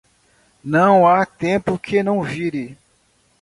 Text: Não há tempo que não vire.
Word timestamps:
Não 0.63 1.05
há 1.05 1.27
tempo 1.27 1.77
que 1.77 2.01
não 2.01 2.23
vire. 2.23 2.75